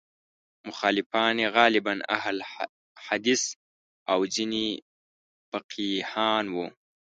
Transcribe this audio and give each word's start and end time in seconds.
مخالفان 0.69 1.35
یې 1.43 1.47
غالباً 1.57 1.93
اهل 2.17 2.37
حدیث 3.07 3.43
او 4.11 4.19
ځینې 4.35 4.65
فقیهان 5.49 6.45
وو. 6.55 6.67